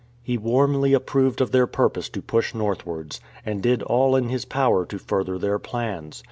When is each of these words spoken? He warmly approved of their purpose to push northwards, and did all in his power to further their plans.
He 0.23 0.35
warmly 0.35 0.93
approved 0.93 1.41
of 1.41 1.51
their 1.51 1.67
purpose 1.67 2.09
to 2.09 2.23
push 2.23 2.55
northwards, 2.55 3.19
and 3.45 3.61
did 3.61 3.83
all 3.83 4.15
in 4.15 4.29
his 4.29 4.45
power 4.45 4.83
to 4.83 4.97
further 4.97 5.37
their 5.37 5.59
plans. 5.59 6.19